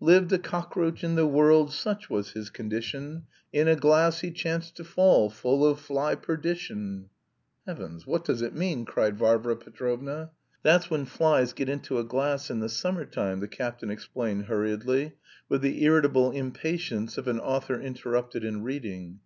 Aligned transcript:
"Lived 0.00 0.30
a 0.30 0.38
cockroach 0.38 1.02
in 1.02 1.14
the 1.14 1.26
world 1.26 1.72
Such 1.72 2.10
was 2.10 2.32
his 2.32 2.50
condition, 2.50 3.22
In 3.50 3.66
a 3.66 3.74
glass 3.74 4.20
he 4.20 4.30
chanced 4.30 4.76
to 4.76 4.84
fall 4.84 5.30
Full 5.30 5.64
of 5.64 5.80
fly 5.80 6.14
perdition." 6.16 7.08
"Heavens! 7.66 8.06
What 8.06 8.26
does 8.26 8.42
it 8.42 8.54
mean?" 8.54 8.84
cried 8.84 9.16
Varvara 9.16 9.56
Petrovna. 9.56 10.32
"That's 10.62 10.90
when 10.90 11.06
flies 11.06 11.54
get 11.54 11.70
into 11.70 11.98
a 11.98 12.04
glass 12.04 12.50
in 12.50 12.60
the 12.60 12.68
summer 12.68 13.06
time," 13.06 13.40
the 13.40 13.48
captain 13.48 13.90
explained 13.90 14.44
hurriedly 14.44 15.14
with 15.48 15.62
the 15.62 15.82
irritable 15.82 16.30
impatience 16.30 17.16
of 17.16 17.26
an 17.26 17.40
author 17.40 17.80
interrupted 17.80 18.44
in 18.44 18.62
reading. 18.62 19.20